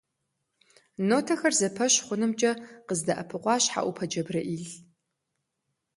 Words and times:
Нотэхэр 1.07 1.53
зэпэщ 1.59 1.93
хъунымкӀэ 2.05 2.51
къыздэӀэпыкъуащ 2.87 3.63
ХьэӀупэ 3.73 4.05
ДжэбрэӀил. 4.09 4.65